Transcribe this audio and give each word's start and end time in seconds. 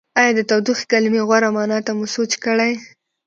ایا 0.19 0.31
د 0.35 0.39
تودوخې 0.49 0.85
کلمې 0.91 1.21
غوره 1.27 1.49
معنا 1.55 1.77
ته 1.85 1.91
مو 1.97 2.05
سوچ 2.15 2.31
کړی؟ 2.43 2.71